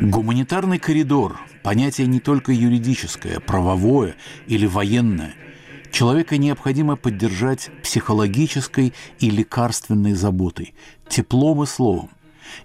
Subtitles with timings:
[0.00, 4.16] Гуманитарный коридор– понятие не только юридическое, правовое
[4.46, 5.34] или военное.
[5.90, 10.74] Человека необходимо поддержать психологической и лекарственной заботой,
[11.08, 12.10] теплом и словом.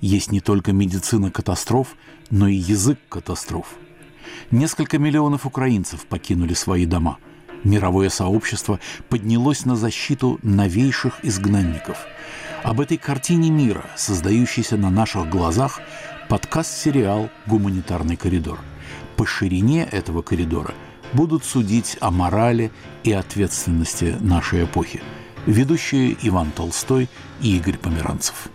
[0.01, 1.95] Есть не только медицина катастроф,
[2.29, 3.75] но и язык катастроф.
[4.51, 7.19] Несколько миллионов украинцев покинули свои дома.
[7.63, 8.79] Мировое сообщество
[9.09, 11.97] поднялось на защиту новейших изгнанников.
[12.63, 15.79] Об этой картине мира, создающейся на наших глазах,
[16.29, 18.59] подкаст-сериал «Гуманитарный коридор».
[19.15, 20.73] По ширине этого коридора–
[21.13, 22.71] будут судить о морали
[23.03, 25.01] и ответственности нашей эпохи.
[25.45, 27.09] Ведущие Иван Толстой
[27.41, 28.49] и Игорь Померанцев.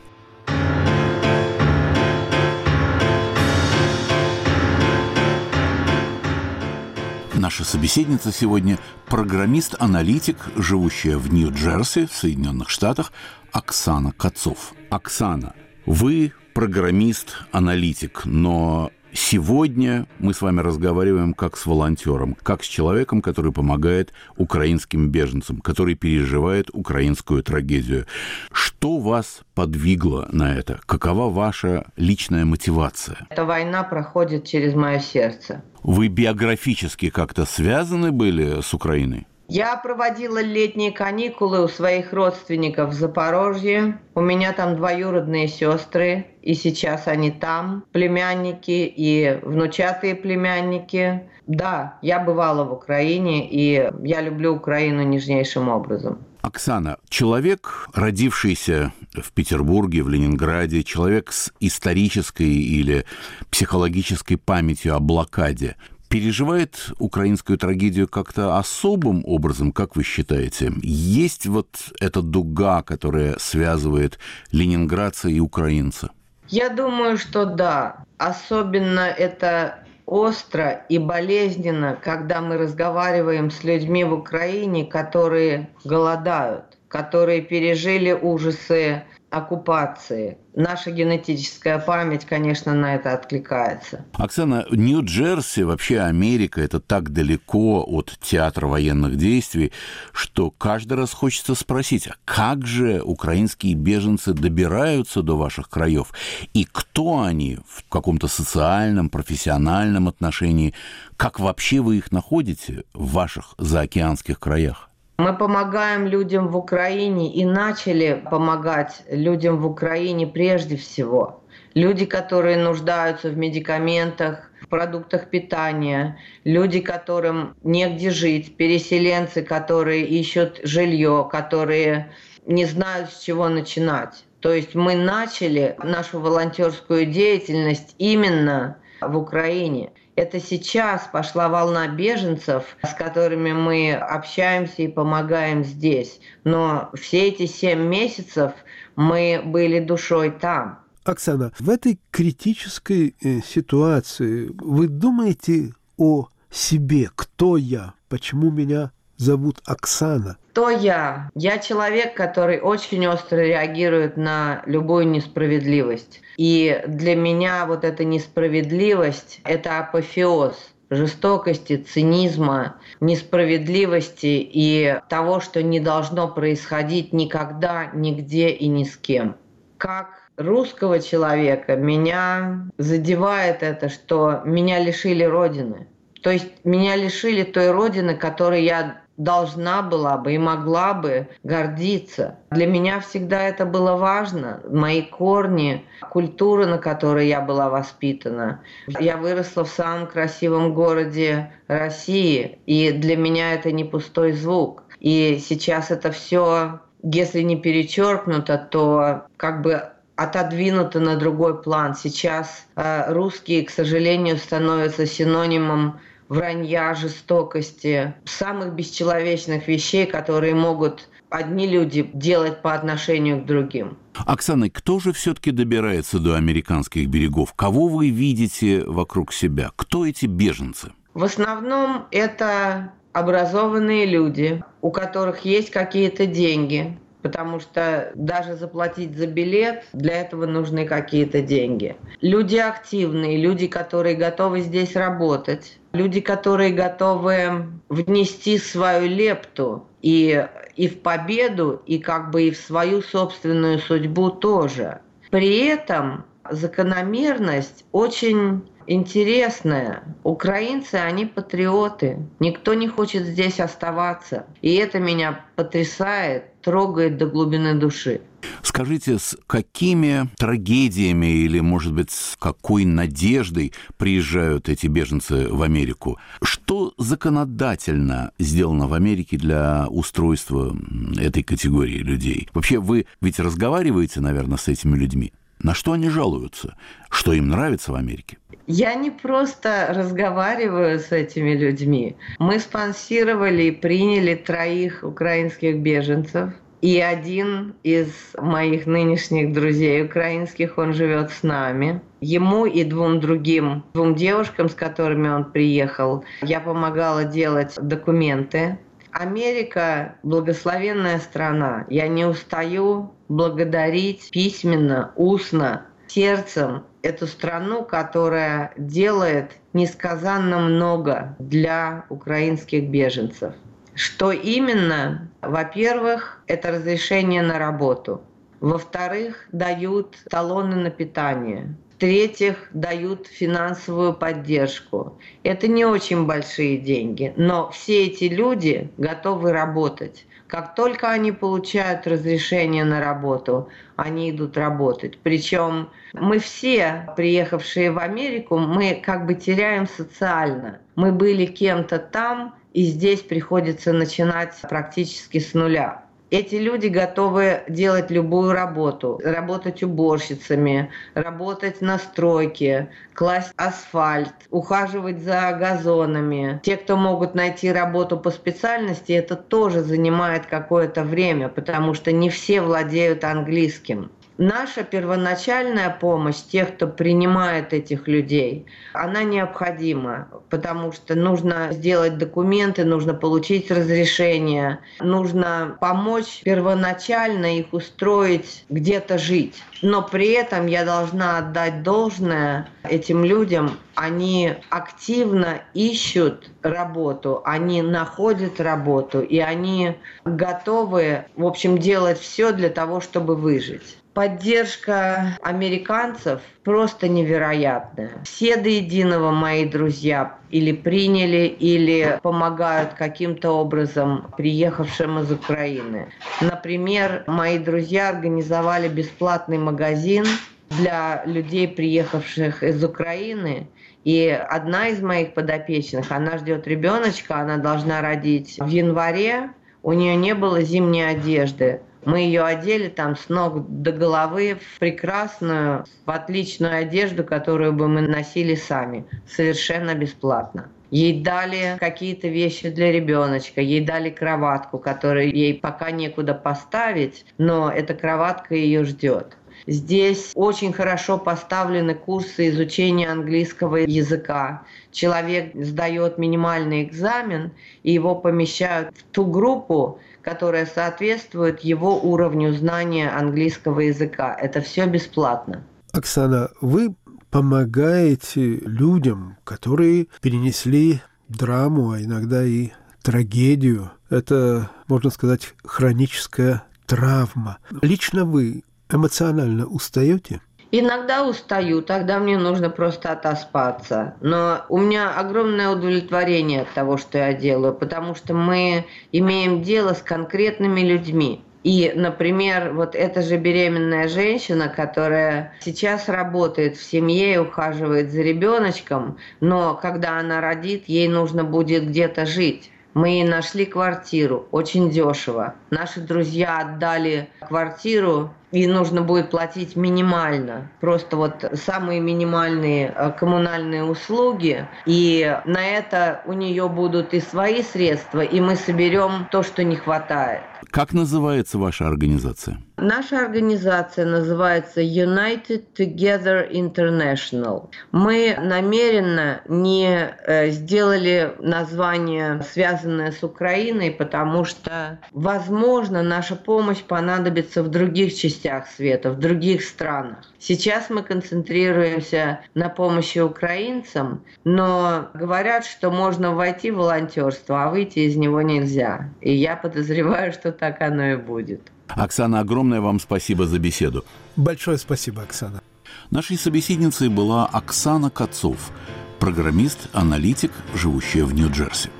[7.44, 13.12] Наша собеседница сегодня– программист-аналитик, живущая в Нью-Джерси, в Соединенных Штатах,
[13.52, 14.72] Оксана Кацов.
[14.88, 15.52] Оксана,
[15.84, 23.52] вы программист-аналитик, но Сегодня мы с вами разговариваем как с волонтером, как с человеком, который
[23.52, 28.06] помогает украинским беженцам, который переживает украинскую трагедию.
[28.50, 30.80] Что вас подвигло на это?
[30.86, 33.18] Какова ваша личная мотивация?
[33.30, 35.62] Эта война проходит через мое сердце.
[35.84, 39.28] Вы биографически как-то связаны были с Украиной?
[39.54, 44.00] Я проводила летние каникулы у своих родственников в Запорожье.
[44.16, 51.22] У меня там двоюродные сестры, и сейчас они там, племянники и внучатые племянники.
[51.46, 56.18] Да, я бывала в Украине, и я люблю Украину нежнейшим образом.
[56.42, 63.06] Оксана, человек, родившийся в Петербурге, в Ленинграде, человек с исторической или
[63.50, 65.76] психологической памятью о блокаде,
[66.08, 70.72] переживает украинскую трагедию как-то особым образом, как вы считаете?
[70.82, 71.68] Есть вот
[72.00, 74.18] эта дуга, которая связывает
[74.52, 76.10] ленинградца и украинца?
[76.48, 78.04] Я думаю, что да.
[78.18, 87.40] Особенно это остро и болезненно, когда мы разговариваем с людьми в Украине, которые голодают, которые
[87.40, 90.38] пережили ужасы оккупации.
[90.54, 94.04] Наша генетическая память, конечно, на это откликается.
[94.12, 99.72] Оксана, Нью-Джерси, вообще Америка, это так далеко от театра военных действий,
[100.12, 106.12] что каждый раз хочется спросить, а как же украинские беженцы добираются до ваших краев?
[106.52, 110.74] И кто они в каком-то социальном, профессиональном отношении?
[111.16, 114.88] Как вообще вы их находите в ваших заокеанских краях?
[115.16, 121.40] Мы помогаем людям в Украине и начали помогать людям в Украине прежде всего.
[121.74, 130.58] Люди, которые нуждаются в медикаментах, в продуктах питания, люди, которым негде жить, переселенцы, которые ищут
[130.64, 132.12] жилье, которые
[132.44, 134.24] не знают, с чего начинать.
[134.40, 139.92] То есть мы начали нашу волонтерскую деятельность именно в Украине.
[140.16, 146.20] Это сейчас пошла волна беженцев, с которыми мы общаемся и помогаем здесь.
[146.44, 148.52] Но все эти семь месяцев
[148.96, 150.78] мы были душой там.
[151.04, 159.58] Оксана, в этой критической э, ситуации вы думаете о себе, кто я, почему меня зовут
[159.66, 160.36] Оксана?
[160.50, 161.30] Кто я?
[161.34, 166.20] Я человек, который очень остро реагирует на любую несправедливость.
[166.36, 175.80] И для меня вот эта несправедливость– это апофеоз жестокости, цинизма, несправедливости и того, что не
[175.80, 179.36] должно происходить никогда, нигде и ни с кем.
[179.78, 185.88] Как русского человека меня задевает это, что меня лишили Родины.
[186.22, 192.38] То есть меня лишили той Родины, которой я должна была бы и могла бы гордиться.
[192.50, 194.60] Для меня всегда это было важно.
[194.68, 198.60] Мои корни, культура, на которой я была воспитана.
[198.86, 204.82] Я выросла в самом красивом городе России, и для меня это не пустой звук.
[205.00, 209.82] И сейчас это все, если не перечеркнуто, то как бы
[210.16, 211.94] отодвинуто на другой план.
[211.94, 221.66] Сейчас э, русские, к сожалению, становятся синонимом вранья, жестокости, самых бесчеловечных вещей, которые могут одни
[221.66, 223.98] люди делать по отношению к другим.
[224.14, 227.54] Оксана, кто же все-таки добирается до американских берегов?
[227.54, 229.70] Кого вы видите вокруг себя?
[229.74, 230.92] Кто эти беженцы?
[231.14, 239.26] В основном это образованные люди, у которых есть какие-то деньги, потому что даже заплатить за
[239.26, 241.96] билет, для этого нужны какие-то деньги.
[242.20, 250.46] Люди активные, люди, которые готовы здесь работать, люди, которые готовы внести свою лепту И,
[250.76, 255.00] и в победу, и как бы и в свою собственную судьбу тоже.
[255.30, 260.02] При этом закономерность очень интересная.
[260.22, 262.18] Украинцы, они патриоты.
[262.40, 264.46] Никто не хочет здесь оставаться.
[264.62, 268.20] И это меня потрясает, трогает до глубины души.
[268.62, 276.18] Скажите, с какими трагедиями или, может быть, с какой надеждой приезжают эти беженцы в Америку?
[276.42, 280.76] Что законодательно сделано в Америке для устройства
[281.18, 282.48] этой категории людей?
[282.52, 285.32] Вообще, вы ведь разговариваете, наверное, с этими людьми?
[285.64, 286.76] На что они жалуются?
[287.08, 288.36] Что им нравится в Америке?
[288.66, 292.16] Я не просто разговариваю с этими людьми.
[292.38, 296.50] Мы спонсировали и приняли троих украинских беженцев.
[296.82, 302.02] И один из моих нынешних друзей украинских, он живет с нами.
[302.20, 308.78] Ему и двум другим, двум девушкам, с которыми он приехал, я помогала делать документы.
[309.14, 311.86] Америка– благословенная страна.
[311.88, 322.88] Я не устаю благодарить письменно, устно, сердцем эту страну, которая делает несказанно много для украинских
[322.88, 323.54] беженцев.
[323.94, 325.30] Что именно?
[325.42, 328.20] Во-первых, это разрешение на работу.
[328.60, 331.76] Во-вторых, дают талоны на питание.
[332.04, 335.18] В-третьих, дают финансовую поддержку.
[335.42, 340.26] Это не очень большие деньги, но все эти люди готовы работать.
[340.46, 345.16] Как только они получают разрешение на работу, они идут работать.
[345.22, 350.80] Причем мы все, приехавшие в Америку, мы как бы теряем социально.
[350.96, 356.04] Мы были кем-то там, и здесь приходится начинать практически с нуля.
[356.30, 365.52] Эти люди готовы делать любую работу, работать уборщицами, работать на стройке, класть асфальт, ухаживать за
[365.52, 366.60] газонами.
[366.64, 372.30] Те, кто могут найти работу по специальности, это тоже занимает какое-то время, потому что не
[372.30, 374.10] все владеют английским.
[374.36, 382.84] Наша первоначальная помощь тех, кто принимает этих людей, она необходима, потому что нужно сделать документы,
[382.84, 389.62] нужно получить разрешение, нужно помочь первоначально их устроить где-то жить.
[389.82, 393.78] Но при этом я должна отдать должное этим людям.
[393.94, 402.68] Они активно ищут работу, они находят работу, и они готовы, в общем, делать все для
[402.68, 403.98] того, чтобы выжить.
[404.14, 408.12] Поддержка американцев просто невероятная.
[408.22, 416.06] Все до единого мои друзья или приняли, или помогают каким-то образом приехавшим из Украины.
[416.40, 420.24] Например, мои друзья организовали бесплатный магазин
[420.70, 423.66] для людей, приехавших из Украины.
[424.04, 429.50] И одна из моих подопечных, она ждет ребеночка, она должна родить в январе,
[429.82, 431.80] у нее не было зимней одежды.
[432.06, 437.88] Мы ее одели там с ног до головы в прекрасную, в отличную одежду, которую бы
[437.88, 440.68] мы носили сами, совершенно бесплатно.
[440.90, 447.70] Ей дали какие-то вещи для ребеночка, ей дали кроватку, которую ей пока некуда поставить, но
[447.70, 449.36] эта кроватка ее ждет.
[449.66, 454.62] Здесь очень хорошо поставлены курсы изучения английского языка.
[454.92, 457.52] Человек сдает минимальный экзамен,
[457.82, 464.34] и его помещают в ту группу, которая соответствует его уровню знания английского языка.
[464.34, 465.62] Это все бесплатно.
[465.92, 466.96] Оксана, вы
[467.30, 472.70] помогаете людям, которые перенесли драму, а иногда и
[473.02, 473.90] трагедию.
[474.08, 477.58] Это, можно сказать, хроническая травма.
[477.82, 480.40] Лично вы эмоционально устаете?
[480.76, 484.16] Иногда устаю, тогда мне нужно просто отоспаться.
[484.20, 489.94] Но у меня огромное удовлетворение от того, что я делаю, потому что мы имеем дело
[489.94, 491.44] с конкретными людьми.
[491.62, 498.22] И, например, вот эта же беременная женщина, которая сейчас работает в семье и ухаживает за
[498.22, 502.72] ребеночком, но когда она родит, ей нужно будет где-то жить.
[502.94, 505.54] Мы нашли квартиру очень дешево.
[505.70, 513.82] Наши друзья отдали квартиру и нужно будет платить минимально, просто вот самые минимальные э, коммунальные
[513.84, 519.64] услуги, и на это у нее будут и свои средства, и мы соберем то, что
[519.64, 520.42] не хватает.
[520.70, 522.58] Как называется ваша организация?
[522.76, 527.70] Наша организация называется United Together International.
[527.92, 537.62] Мы намеренно не э, сделали название, связанное с Украиной, потому что, возможно, наша помощь понадобится
[537.62, 540.18] в других частях частях света, в других странах.
[540.38, 548.00] Сейчас мы концентрируемся на помощи украинцам, но говорят, что можно войти в волонтерство, а выйти
[548.00, 549.10] из него нельзя.
[549.20, 551.60] И я подозреваю, что так оно и будет.
[551.88, 554.04] Оксана, огромное вам спасибо за беседу.
[554.36, 555.62] Большое спасибо, Оксана.
[556.10, 558.70] Нашей собеседницей была Оксана Кацов,
[559.18, 561.90] программист, аналитик, живущая в Нью-Джерси.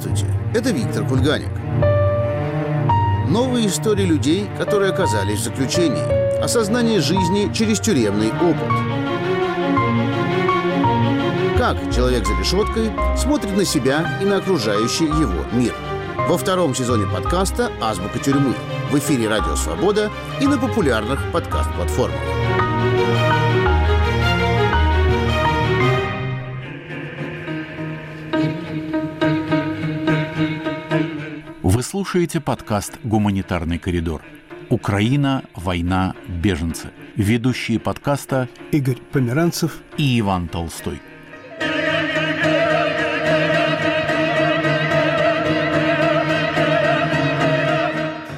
[0.00, 1.50] Здравствуйте, это Виктор Кульганик.
[3.28, 6.40] Новые истории людей, которые оказались в заключении.
[6.42, 8.68] Осознание жизни через тюремный опыт.
[11.58, 15.74] Как человек за решеткой смотрит на себя и на окружающий его мир.
[16.28, 18.54] Во втором сезоне подкаста «Азбука тюрьмы»
[18.90, 22.20] в эфире «Радио Свобода» и на популярных подкаст-платформах.
[31.90, 34.22] Слушаете подкаст «Гуманитарный коридор».
[34.68, 36.92] Украина, война, беженцы.
[37.16, 41.02] Ведущие подкаста Игорь Померанцев и Иван Толстой.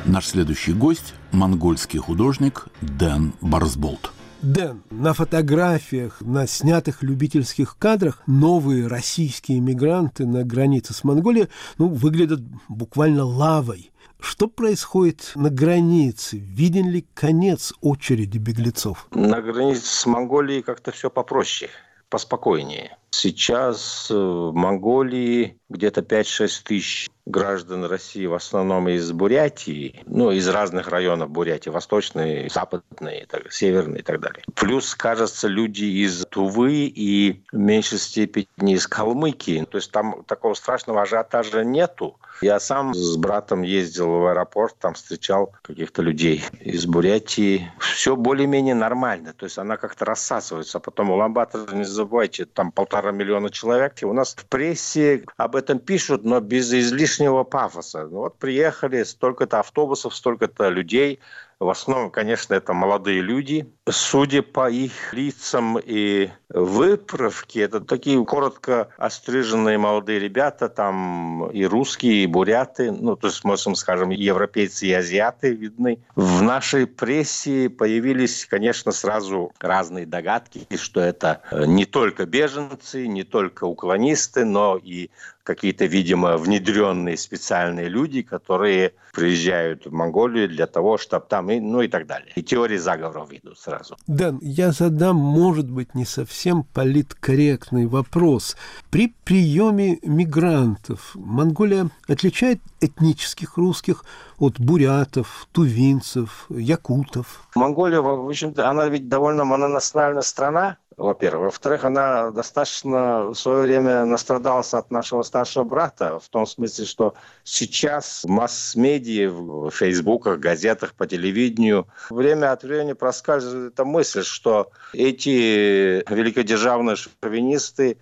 [0.06, 4.12] Наш следующий гость– монгольский художник Дэн Барсболт.
[4.42, 11.86] Дэн, на фотографиях, на снятых любительских кадрах новые российские мигранты на границе с Монголией ну,
[11.86, 13.92] выглядят буквально лавой.
[14.18, 16.38] Что происходит на границе?
[16.38, 19.06] Виден ли конец очереди беглецов?
[19.12, 21.70] На границе с Монголией как-то все попроще,
[22.08, 22.96] поспокойнее.
[23.14, 30.88] Сейчас в Монголии где-то 5-6 тысяч граждан России, в основном из Бурятии, ну, из разных
[30.88, 34.42] районов Бурятии, восточные, западные, так, северные и так далее.
[34.54, 39.64] Плюс, кажется, люди из Тувы и в меньшей степени из Калмыкии.
[39.70, 42.18] То есть там такого страшного ажиотажа нету.
[42.40, 47.70] Я сам с братом ездил в аэропорт, там встречал каких-то людей из Бурятии.
[47.78, 49.32] Все более-менее нормально.
[49.32, 50.78] То есть она как-то рассасывается.
[50.78, 54.02] А потом Уламбатор, не забывайте, там полтора миллиона человек.
[54.02, 58.06] И у нас в прессе об этом пишут, но без излишнего пафоса.
[58.10, 61.20] Ну, вот приехали, столько-то автобусов, столько-то людей.
[61.62, 63.72] В основном, конечно, это молодые люди.
[63.88, 72.24] Судя по их лицам и выправке, это такие коротко остриженные молодые ребята, там и русские,
[72.24, 76.00] и буряты, ну, то есть, можем, скажем, европейцы и азиаты видны.
[76.16, 83.64] В нашей прессе появились, конечно, сразу разные догадки, что это не только беженцы, не только
[83.64, 85.10] уклонисты, но и
[85.42, 91.82] какие-то, видимо, внедренные специальные люди, которые приезжают в Монголию для того, чтобы там, и, ну
[91.82, 92.32] и так далее.
[92.34, 93.96] И теории заговоров идут сразу.
[94.06, 98.56] Дэн, я задам, может быть, не совсем политкорректный вопрос.
[98.90, 104.04] При приеме мигрантов Монголия отличает этнических русских
[104.38, 107.48] от бурятов, тувинцев, якутов?
[107.54, 111.46] Монголия, в общем-то, она ведь довольно мононациональная страна, во-первых.
[111.46, 117.14] Во-вторых, она достаточно в свое время настрадалась от нашего старшего брата, в том смысле, что
[117.44, 124.70] сейчас в масс-медиа, в фейсбуках, газетах, по телевидению время от времени проскальзывает эта мысль, что
[124.92, 127.98] эти великодержавные шовинисты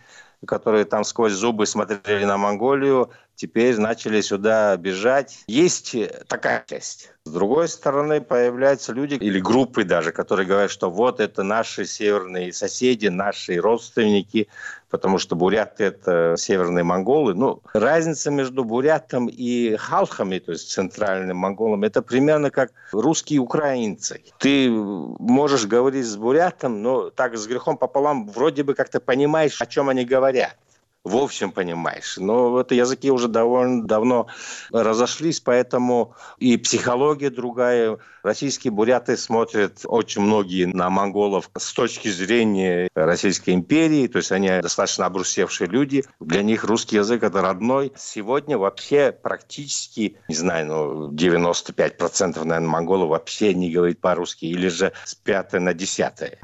[0.46, 5.44] которые там сквозь зубы смотрели на Монголию, теперь начали сюда бежать.
[5.46, 5.94] Есть
[6.28, 7.12] такая часть.
[7.30, 12.52] С другой стороны, появляются люди или группы даже, которые говорят, что вот это наши северные
[12.52, 14.48] соседи, наши родственники,
[14.90, 17.34] потому что буряты– это северные монголы.
[17.34, 24.24] Ну, разница между бурятом и халхами, то есть центральным монголом, это примерно как русские украинцы.
[24.38, 29.66] Ты можешь говорить с бурятом, но так с грехом пополам вроде бы как-то понимаешь, о
[29.66, 30.56] чем они говорят
[31.04, 32.18] в общем понимаешь.
[32.18, 34.26] Но это языки уже довольно давно
[34.70, 37.98] разошлись, поэтому и психология другая.
[38.22, 44.48] Российские буряты смотрят очень многие на монголов с точки зрения Российской империи, то есть они
[44.60, 46.04] достаточно обрусевшие люди.
[46.20, 47.92] Для них русский язык это родной.
[47.96, 54.92] Сегодня вообще практически, не знаю, ну 95% наверное, монголов вообще не говорит по-русски или же
[55.04, 56.38] с пятой на десятое.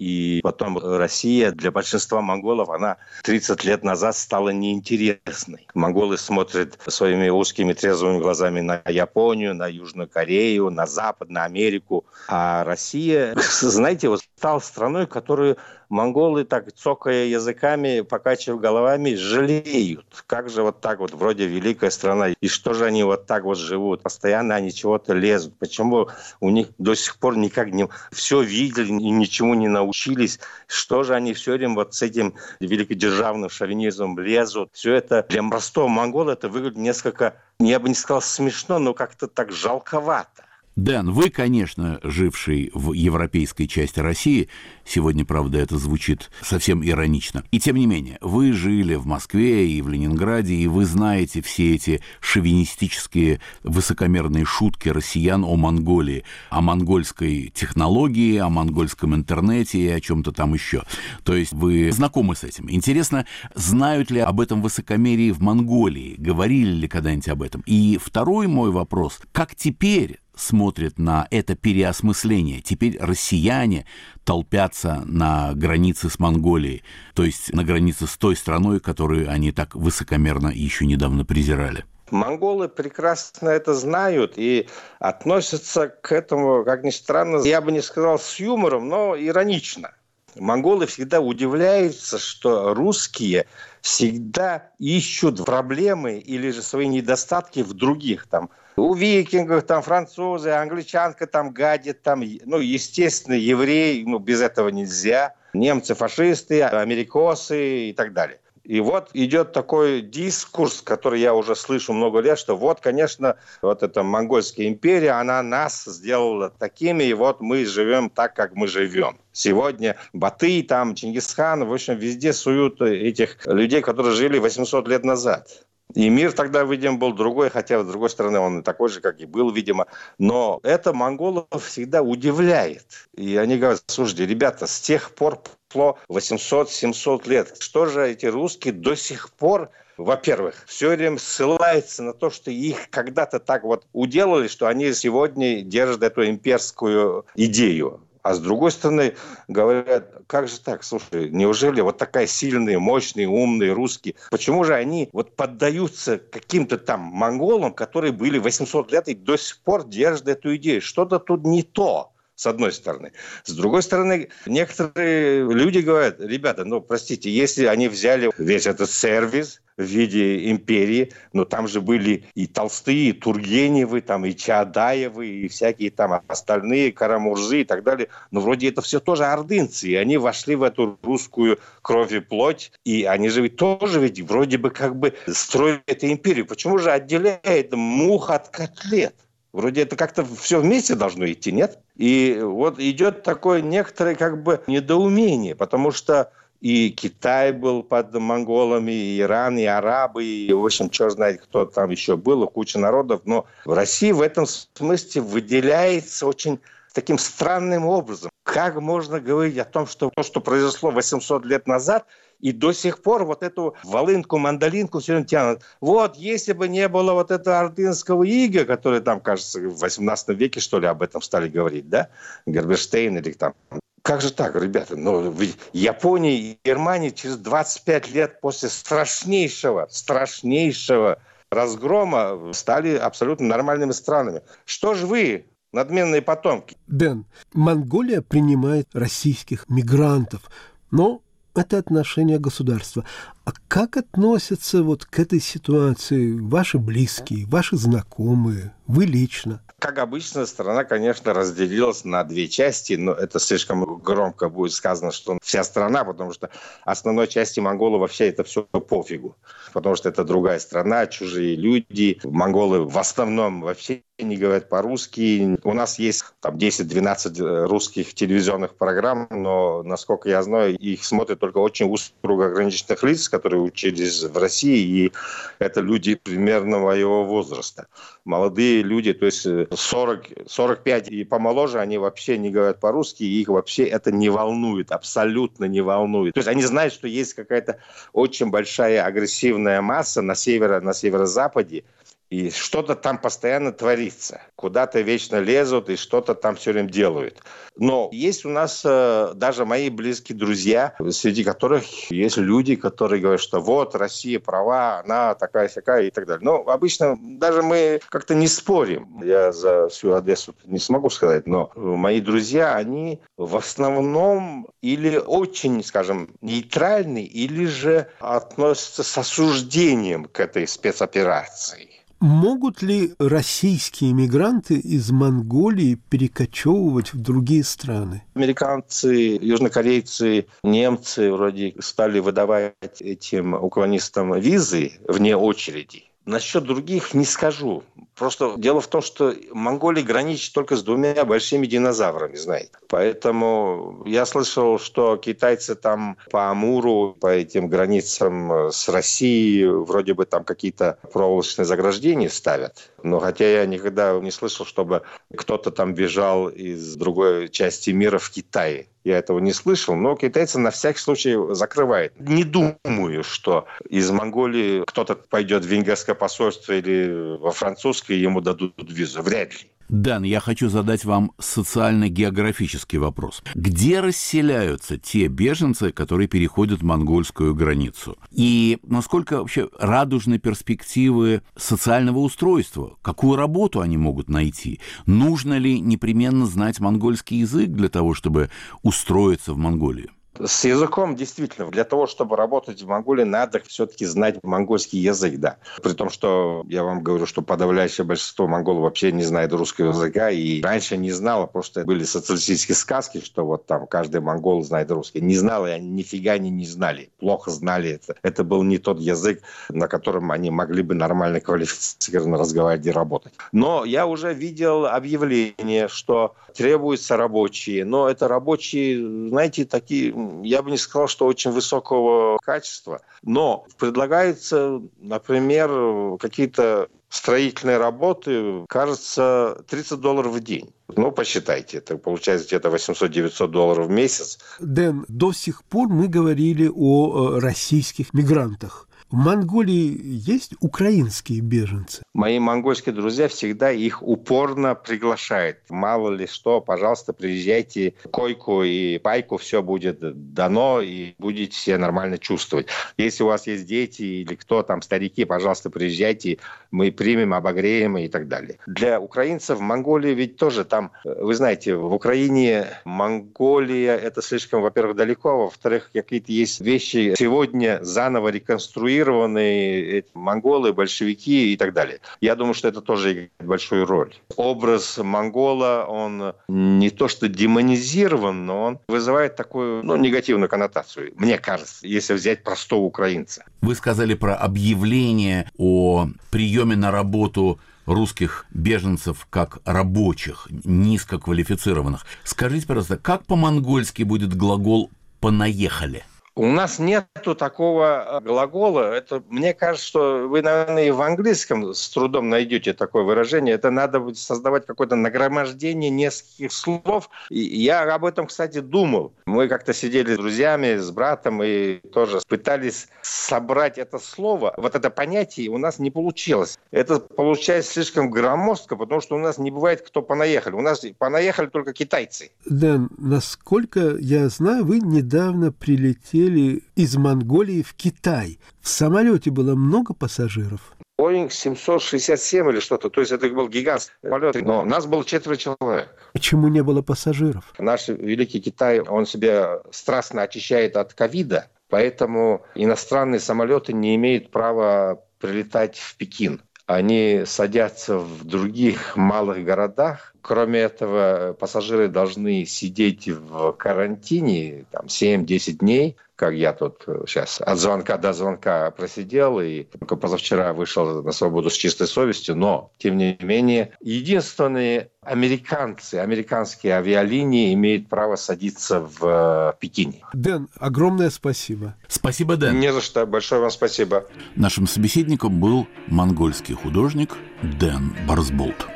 [0.00, 5.68] И потом Россия для большинства монголов, она 30 лет назад стала неинтересной.
[5.74, 12.06] Монголы смотрят своими узкими трезвыми глазами на Японию, на Южную Корею, на Запад, на Америку.
[12.28, 15.58] А Россия, знаете, вот стал страной, которую
[15.90, 20.06] монголы, так цокая языками, покачивая головами, жалеют.
[20.26, 23.58] Как же вот так вот, вроде великая страна, и что же они вот так вот
[23.58, 24.02] живут?
[24.02, 25.58] Постоянно они чего-то лезут.
[25.58, 26.08] Почему
[26.40, 27.86] у них до сих пор никак не...
[28.12, 30.40] Все видели и ничему не научились?
[30.66, 34.70] Что же они все время вот с этим великодержавным шовинизмом лезут?
[34.72, 39.26] Все это для простого монгола это выглядит несколько, я бы не сказал смешно, но как-то
[39.28, 40.44] так жалковато.
[40.80, 44.48] Дэн, вы, конечно, живший в европейской части России,
[44.86, 49.82] сегодня, правда, это звучит совсем иронично, и тем не менее, вы жили в Москве и
[49.82, 57.52] в Ленинграде, и вы знаете все эти шовинистические высокомерные шутки россиян о Монголии, о монгольской
[57.54, 60.84] технологии, о монгольском интернете и о чем-то там еще.
[61.24, 62.70] То есть вы знакомы с этим.
[62.70, 66.14] Интересно, знают ли об этом высокомерии в Монголии?
[66.16, 67.62] Говорили ли когда-нибудь об этом?
[67.66, 69.20] И второй мой вопрос.
[69.32, 72.60] Как теперь смотрит на это переосмысление.
[72.60, 73.86] Теперь россияне
[74.24, 76.82] толпятся на границе с Монголией,
[77.14, 81.84] то есть на границе с той страной, которую они так высокомерно еще недавно презирали.
[82.10, 84.68] Монголы прекрасно это знают и
[84.98, 89.92] относятся к этому, как ни странно, я бы не сказал с юмором, но иронично.
[90.36, 93.46] Монголы всегда удивляются, что русские
[93.80, 98.26] всегда ищут проблемы или же свои недостатки в других.
[98.26, 104.68] Там, у викингов, там, французы, англичанка там гадит, там, ну, естественно, евреи, ну, без этого
[104.68, 105.34] нельзя.
[105.52, 108.38] Немцы, фашисты, америкосы и так далее.
[108.70, 113.82] И вот идет такой дискурс, который я уже слышу много лет, что вот, конечно, вот
[113.82, 119.18] эта монгольская империя, она нас сделала такими, и вот мы живем так, как мы живем.
[119.32, 125.48] Сегодня Батый, там, Чингисхан, в общем, везде суют этих людей, которые жили 800 лет назад.
[125.94, 129.26] И мир тогда, видимо, был другой, хотя, с другой стороны, он такой же, как и
[129.26, 129.88] был, видимо.
[130.18, 132.86] Но это монголов всегда удивляет.
[133.16, 137.56] И они говорят, слушайте, ребята, с тех пор прошло 800-700 лет.
[137.60, 142.88] Что же эти русские до сих пор во-первых, все время ссылается на то, что их
[142.88, 148.00] когда-то так вот уделали, что они сегодня держат эту имперскую идею.
[148.22, 149.14] А с другой стороны,
[149.46, 155.10] говорят, как же так, слушай, неужели вот такая сильные, мощные, умные русские, почему же они
[155.12, 160.56] вот поддаются каким-то там монголам, которые были 800 лет и до сих пор держат эту
[160.56, 160.80] идею?
[160.80, 162.10] Что-то тут не то
[162.40, 163.12] с одной стороны.
[163.44, 169.60] С другой стороны, некоторые люди говорят, ребята, ну, простите, если они взяли весь этот сервис,
[169.76, 175.48] в виде империи, но там же были и Толстые, и Тургеневы, там, и Чаадаевы, и
[175.48, 178.08] всякие там остальные, Карамурзы и так далее.
[178.30, 182.72] Но вроде это все тоже ордынцы, и они вошли в эту русскую кровь и плоть,
[182.84, 186.44] и они же ведь тоже ведь вроде бы как бы строят эту империю.
[186.44, 189.14] Почему же отделяет мух от котлет?
[189.52, 191.78] Вроде это как-то все вместе должно идти, нет?
[191.96, 198.92] И вот идет такое некоторое как бы недоумение, потому что и Китай был под монголами,
[198.92, 203.22] и Иран, и арабы, и, в общем, черт знает, кто там еще был, куча народов.
[203.24, 206.60] Но в России в этом смысле выделяется очень
[206.92, 208.30] таким странным образом.
[208.42, 212.04] Как можно говорить о том, что то, что произошло 800 лет назад,
[212.40, 215.62] и до сих пор вот эту волынку, мандолинку все время тянут.
[215.80, 220.60] Вот, если бы не было вот этого ордынского ига, который там, кажется, в 18 веке,
[220.60, 222.08] что ли, об этом стали говорить, да,
[222.46, 223.54] Герберштейн или там
[224.02, 224.96] как же так, ребята?
[224.96, 225.34] Ну,
[225.72, 231.18] Япония и Германия через 25 лет после страшнейшего, страшнейшего
[231.50, 234.42] разгрома стали абсолютно нормальными странами.
[234.64, 236.76] Что же вы, надменные потомки?
[236.86, 240.50] Дэн, Монголия принимает российских мигрантов,
[240.90, 241.22] но
[241.54, 243.04] это отношение государства.
[243.44, 249.62] А как относятся вот к этой ситуации ваши близкие, ваши знакомые, вы лично?
[249.80, 255.38] Как обычно, страна, конечно, разделилась на две части, но это слишком громко будет сказано, что
[255.42, 256.50] вся страна, потому что
[256.84, 259.36] основной части монголов вообще это все пофигу,
[259.72, 262.20] потому что это другая страна, чужие люди.
[262.24, 265.58] Монголы в основном вообще не говорят по-русски.
[265.64, 271.58] У нас есть там 10-12 русских телевизионных программ, но, насколько я знаю, их смотрят только
[271.58, 275.12] очень узкий круг ограниченных лиц, которые учились в России, и
[275.58, 277.86] это люди примерно моего возраста.
[278.24, 283.48] Молодые люди, то есть 40, 45 и помоложе, они вообще не говорят по-русски, и их
[283.48, 286.34] вообще это не волнует, абсолютно не волнует.
[286.34, 287.78] То есть они знают, что есть какая-то
[288.12, 291.84] очень большая агрессивная масса на северо, на северо-западе,
[292.30, 294.42] И что-то там постоянно творится.
[294.54, 297.42] Куда-то вечно лезут и что-то там все время делают.
[297.76, 303.40] Но есть у нас э, даже мои близкие друзья, среди которых есть люди, которые говорят,
[303.40, 306.44] что вот, Россия права, она такая-сякая и так далее.
[306.44, 309.22] Но обычно даже мы как-то не спорим.
[309.24, 315.82] Я за всю Одессу не смогу сказать, но мои друзья, они в основном или очень,
[315.82, 321.99] скажем, нейтральны, или же относятся с осуждением к этой спецоперации.
[322.20, 328.22] Могут ли российские мигранты из Монголии перекочевывать в другие страны?
[328.34, 336.10] Американцы, южнокорейцы, немцы вроде стали выдавать этим уклонистам визы вне очереди.
[336.26, 337.84] Насчет других не скажу.
[338.20, 342.68] Просто дело в том, что Монголия граничит только с двумя большими динозаврами, знаете.
[342.86, 350.26] Поэтому я слышал, что китайцы там по Амуру, по этим границам с Россией, вроде бы
[350.26, 352.90] там какие-то проволочные заграждения ставят.
[353.02, 355.00] Но хотя я никогда не слышал, чтобы
[355.34, 358.88] кто-то там бежал из другой части мира в Китай.
[359.04, 362.12] Я этого не слышал, но китайцы на всякий случай закрывают.
[362.18, 368.74] Не думаю, что из Монголии кто-то пойдет в венгерское посольство или во французское, ему дадут
[368.78, 369.22] визу.
[369.22, 369.69] Вряд ли.
[369.90, 373.42] Дан, я хочу задать вам социально-географический вопрос.
[373.56, 378.16] Где расселяются те беженцы, которые переходят монгольскую границу?
[378.30, 382.98] И насколько вообще радужны перспективы социального устройства?
[383.02, 384.78] Какую работу они могут найти?
[385.06, 388.48] Нужно ли непременно знать монгольский язык для того, чтобы
[388.84, 390.10] устроиться в Монголии?
[390.38, 395.56] С языком действительно, для того, чтобы работать в Монголии, надо все-таки знать монгольский язык, да.
[395.82, 400.30] При том, что я вам говорю, что подавляющее большинство монголов вообще не знает русского языка,
[400.30, 405.20] и раньше не знала, просто были социалистические сказки, что вот там каждый монгол знает русский.
[405.20, 408.14] Не знала, и они нифига не, не знали, плохо знали это.
[408.22, 413.32] Это был не тот язык, на котором они могли бы нормально квалифицированно разговаривать и работать.
[413.52, 420.12] Но я уже видел объявление, что требуются рабочие, но это рабочие, знаете, такие
[420.42, 429.62] я бы не сказал, что очень высокого качества, но предлагается, например, какие-то строительные работы, кажется,
[429.68, 430.72] 30 долларов в день.
[430.96, 434.38] Ну, посчитайте, это получается где-то 800-900 долларов в месяц.
[434.60, 438.88] Дэн, до сих пор мы говорили о э, российских мигрантах.
[439.10, 442.00] В Монголии есть украинские беженцы?
[442.14, 445.58] Мои монгольские друзья всегда их упорно приглашают.
[445.68, 449.98] Мало ли что, пожалуйста, приезжайте, койку и пайку, все будет
[450.32, 452.68] дано, и будете себя нормально чувствовать.
[452.98, 456.38] Если у вас есть дети или кто там, старики, пожалуйста, приезжайте,
[456.70, 458.58] мы примем, обогреем и так далее.
[458.68, 464.94] Для украинцев в Монголии ведь тоже там, вы знаете, в Украине Монголия это слишком, во-первых,
[464.94, 472.00] далеко, а во-вторых, какие-то есть вещи сегодня заново реконструировать оккупированные монголы, большевики и так далее.
[472.20, 474.14] Я думаю, что это тоже играет большую роль.
[474.36, 481.38] Образ монгола, он не то что демонизирован, но он вызывает такую ну, негативную коннотацию, мне
[481.38, 483.44] кажется, если взять простого украинца.
[483.62, 492.06] Вы сказали про объявление о приеме на работу русских беженцев как рабочих, низкоквалифицированных.
[492.24, 496.04] Скажите, пожалуйста, как по-монгольски будет глагол «понаехали»?
[496.36, 498.92] У нас нету такого э, глагола.
[498.94, 503.54] Это, мне кажется, что вы, наверное, и в английском с трудом найдете такое выражение.
[503.56, 507.10] Это надо будет создавать какое-то нагромождение нескольких слов.
[507.30, 509.12] И я об этом, кстати, думал.
[509.26, 514.54] Мы как-то сидели с друзьями, с братом и тоже пытались собрать это слово.
[514.56, 516.58] Вот это понятие у нас не получилось.
[516.70, 520.54] Это получается слишком громоздко, потому что у нас не бывает, кто понаехали.
[520.54, 522.30] У нас понаехали только китайцы.
[522.46, 528.38] Дэн, насколько я знаю, вы недавно прилетели летели из Монголии в Китай.
[528.60, 530.74] В самолете было много пассажиров?
[530.98, 532.90] Боинг 767 или что-то.
[532.90, 534.34] То есть это был гигантский полет.
[534.42, 535.88] Но нас было четверо человек.
[536.12, 537.54] Почему не было пассажиров?
[537.58, 545.02] Наш великий Китай, он себя страстно очищает от ковида, поэтому иностранные самолеты не имеют права
[545.20, 546.42] прилетать в Пекин.
[546.66, 550.14] Они садятся в других малых городах.
[550.20, 557.58] Кроме этого, пассажиры должны сидеть в карантине там, 7-10 дней как я тут сейчас от
[557.58, 562.98] звонка до звонка просидел и только позавчера вышел на свободу с чистой совестью, но, тем
[562.98, 570.04] не менее, единственные американцы, американские авиалинии имеют право садиться в э, Пекине.
[570.12, 571.74] Дэн, огромное спасибо.
[571.88, 572.60] Спасибо, Дэн.
[572.60, 573.06] Не за что.
[573.06, 574.04] Большое вам спасибо.
[574.36, 578.66] Нашим собеседником был монгольский художник Дэн Барсболт.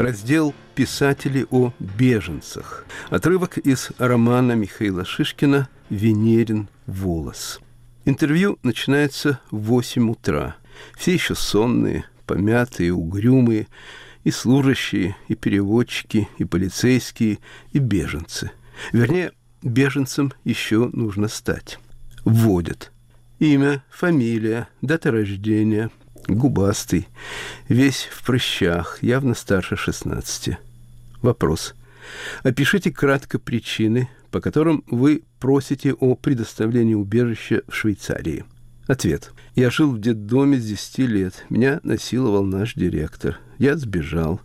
[0.00, 2.86] Раздел «Писатели о беженцах».
[3.10, 7.60] Отрывок из романа Михаила Шишкина «Венерин волос».
[8.06, 10.56] Интервью начинается в 8 утра.
[10.96, 13.68] Все еще сонные, помятые, угрюмые,
[14.24, 17.38] и служащие, и переводчики, и полицейские,
[17.72, 18.52] и беженцы.
[18.94, 19.32] Вернее,
[19.62, 21.78] беженцем еще нужно стать.
[22.24, 22.90] Вводят.
[23.38, 25.90] Имя, фамилия, дата рождения,
[26.36, 27.08] губастый,
[27.68, 30.58] весь в прыщах, явно старше 16.
[31.22, 31.74] Вопрос.
[32.42, 38.44] Опишите кратко причины, по которым вы просите о предоставлении убежища в Швейцарии.
[38.86, 39.32] Ответ.
[39.54, 41.44] Я жил в детдоме с 10 лет.
[41.48, 43.38] Меня насиловал наш директор.
[43.58, 44.40] Я сбежал.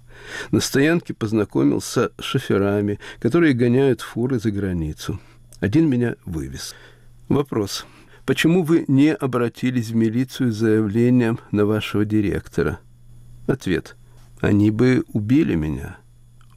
[0.51, 5.19] На стоянке познакомился с шоферами, которые гоняют фуры за границу.
[5.59, 6.75] Один меня вывез.
[7.27, 7.85] Вопрос.
[8.25, 12.79] Почему вы не обратились в милицию с заявлением на вашего директора?
[13.45, 13.95] Ответ.
[14.41, 15.97] Они бы убили меня.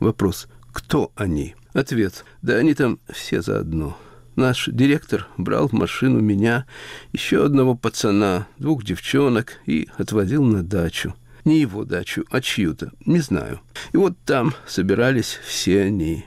[0.01, 0.49] Вопрос.
[0.73, 1.55] Кто они?
[1.75, 2.25] Ответ.
[2.41, 3.99] Да они там все заодно.
[4.35, 6.65] Наш директор брал в машину меня,
[7.13, 11.15] еще одного пацана, двух девчонок и отвозил на дачу.
[11.45, 13.61] Не его дачу, а чью-то, не знаю.
[13.93, 16.25] И вот там собирались все они.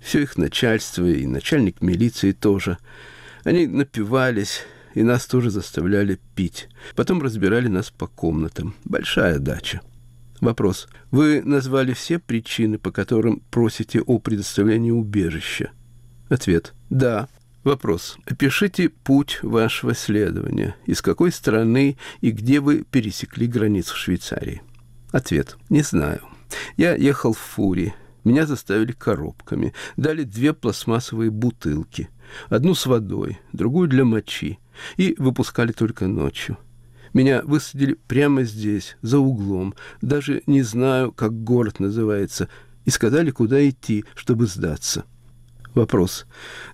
[0.00, 2.78] Все их начальство и начальник милиции тоже.
[3.44, 4.62] Они напивались,
[4.94, 6.68] и нас тоже заставляли пить.
[6.96, 8.74] Потом разбирали нас по комнатам.
[8.84, 9.80] Большая дача.
[10.40, 10.88] Вопрос.
[11.10, 15.70] Вы назвали все причины, по которым просите о предоставлении убежища?
[16.28, 16.72] Ответ.
[16.88, 17.28] Да.
[17.62, 18.16] Вопрос.
[18.24, 20.76] Опишите путь вашего следования.
[20.86, 24.62] Из какой страны и где вы пересекли границу Швейцарии?
[25.12, 25.58] Ответ.
[25.68, 26.22] Не знаю.
[26.76, 27.94] Я ехал в фуре.
[28.24, 29.74] Меня заставили коробками.
[29.96, 32.08] Дали две пластмассовые бутылки.
[32.48, 34.58] Одну с водой, другую для мочи.
[34.96, 36.58] И выпускали только ночью.
[37.12, 39.74] Меня высадили прямо здесь, за углом.
[40.00, 42.48] Даже не знаю, как город называется.
[42.84, 45.04] И сказали, куда идти, чтобы сдаться.
[45.74, 46.26] Вопрос.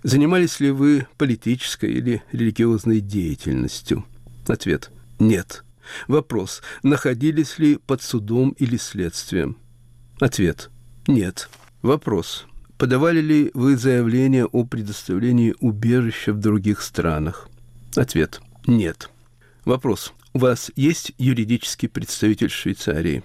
[0.03, 4.05] Занимались ли вы политической или религиозной деятельностью?
[4.47, 4.91] Ответ.
[5.19, 5.63] Нет.
[6.07, 6.61] Вопрос.
[6.83, 9.57] Находились ли под судом или следствием?
[10.19, 10.69] Ответ.
[11.07, 11.49] Нет.
[11.81, 12.45] Вопрос.
[12.77, 17.49] Подавали ли вы заявление о предоставлении убежища в других странах?
[17.97, 18.41] Ответ.
[18.67, 19.09] Нет.
[19.65, 20.13] Вопрос.
[20.33, 23.23] У вас есть юридический представитель Швейцарии?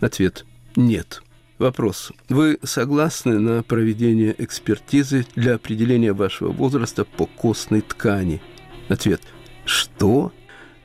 [0.00, 0.46] Ответ.
[0.76, 1.22] Нет.
[1.58, 2.10] Вопрос.
[2.28, 8.40] Вы согласны на проведение экспертизы для определения вашего возраста по костной ткани?
[8.88, 9.20] Ответ.
[9.66, 10.32] Что?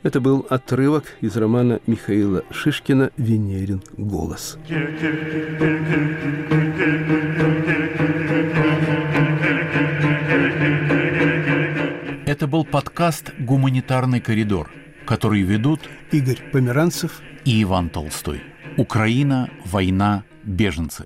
[0.04, 4.58] Это был отрывок из романа Михаила Шишкина «Венерин голос».
[12.60, 14.70] Был подкаст «Гуманитарный коридор»,
[15.06, 15.80] который ведут
[16.12, 18.42] Игорь Померанцев и Иван Толстой.
[18.76, 21.06] Украина, война, беженцы.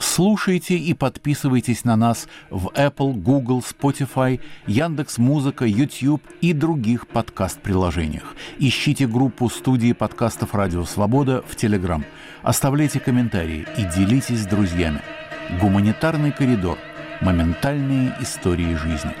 [0.00, 8.34] Слушайте и подписывайтесь на нас в Apple, Google, Spotify, Яндекс Музыка, YouTube и других подкаст-приложениях.
[8.58, 12.02] Ищите группу студии подкастов «Радио Свобода» в Telegram.
[12.42, 15.00] Оставляйте комментарии и делитесь с друзьями.
[15.60, 16.76] Гуманитарный коридор.
[17.20, 19.14] Моментальные истории жизни.